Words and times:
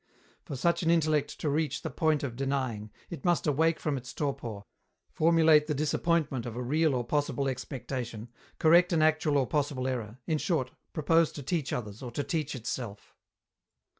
For 0.45 0.55
such 0.55 0.81
an 0.81 0.89
intellect 0.89 1.39
to 1.41 1.47
reach 1.51 1.83
the 1.83 1.91
point 1.91 2.23
of 2.23 2.35
denying, 2.35 2.89
it 3.11 3.23
must 3.23 3.45
awake 3.45 3.79
from 3.79 3.97
its 3.97 4.13
torpor, 4.15 4.63
formulate 5.11 5.67
the 5.67 5.75
disappointment 5.75 6.47
of 6.47 6.55
a 6.55 6.63
real 6.63 6.95
or 6.95 7.03
possible 7.05 7.47
expectation, 7.47 8.29
correct 8.57 8.93
an 8.93 9.03
actual 9.03 9.37
or 9.37 9.45
possible 9.45 9.87
error 9.87 10.17
in 10.25 10.39
short, 10.39 10.71
propose 10.91 11.31
to 11.33 11.43
teach 11.43 11.71
others 11.71 12.01
or 12.01 12.09
to 12.13 12.23
teach 12.23 12.55
itself. 12.55 13.13